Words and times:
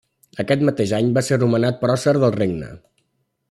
Aquest 0.43 0.63
mateix 0.69 0.93
any 1.01 1.11
va 1.19 1.23
ser 1.29 1.39
nomenat 1.43 1.79
Pròcer 1.85 2.17
del 2.25 2.37
Regne. 2.41 2.75